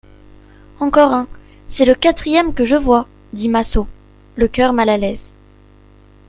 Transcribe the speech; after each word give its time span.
Encore 0.79 1.13
un, 1.13 1.27
c'est 1.67 1.85
le 1.85 1.93
quatrième 1.93 2.55
que 2.55 2.65
je 2.65 2.75
vois, 2.75 3.07
dit 3.33 3.49
Massot, 3.49 3.85
le 4.35 4.47
cœur 4.47 4.73
mal 4.73 4.89
à 4.89 4.97
l'aise. 4.97 5.35